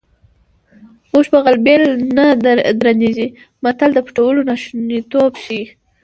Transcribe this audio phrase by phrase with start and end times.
[1.13, 1.83] اوښ په غلبېل
[2.15, 2.25] نه
[2.79, 3.27] درنېږي
[3.63, 5.63] متل د پټولو ناشونیتوب ښيي